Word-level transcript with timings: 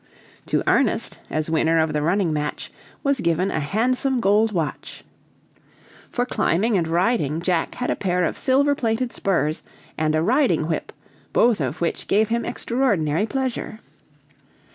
To 0.47 0.63
Ernest, 0.67 1.19
as 1.29 1.47
winner 1.51 1.77
of 1.79 1.93
the 1.93 2.01
running 2.01 2.33
match, 2.33 2.71
was 3.03 3.19
given 3.21 3.51
a 3.51 3.59
handsome 3.59 4.19
gold 4.19 4.51
watch. 4.51 5.03
For 6.09 6.25
climbing 6.25 6.75
and 6.75 6.87
riding, 6.87 7.39
Jack 7.39 7.75
had 7.75 7.91
a 7.91 7.95
pair 7.95 8.23
of 8.23 8.35
silver 8.35 8.73
plated 8.73 9.13
spurs, 9.13 9.61
and 9.99 10.15
a 10.15 10.23
riding 10.23 10.65
whip, 10.67 10.91
both 11.33 11.61
of 11.61 11.81
which 11.81 12.07
gave 12.07 12.29
him 12.29 12.45
extraordinary 12.45 13.27
pleasure. 13.27 13.79